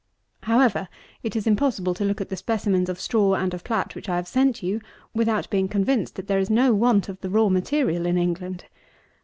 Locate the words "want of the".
6.73-7.29